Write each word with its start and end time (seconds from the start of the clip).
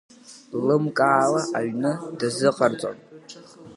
Лымкаала 0.65 1.41
аҩны 1.57 1.91
дазыҟарҵон. 2.19 2.97